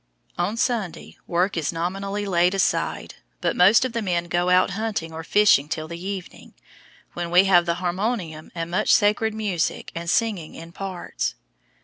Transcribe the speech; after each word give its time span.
On 0.35 0.57
Sunday 0.57 1.15
work 1.27 1.55
is 1.55 1.71
nominally 1.71 2.25
laid 2.25 2.55
aside, 2.55 3.13
but 3.39 3.55
most 3.55 3.85
of 3.85 3.93
the 3.93 4.01
men 4.01 4.23
go 4.29 4.49
out 4.49 4.71
hunting 4.71 5.13
or 5.13 5.23
fishing 5.23 5.69
till 5.69 5.87
the 5.87 6.03
evening, 6.03 6.55
when 7.13 7.29
we 7.29 7.43
have 7.43 7.67
the 7.67 7.75
harmonium 7.75 8.51
and 8.55 8.71
much 8.71 8.91
sacred 8.91 9.35
music 9.35 9.91
and 9.93 10.09
singing 10.09 10.55
in 10.55 10.71
parts. 10.71 11.35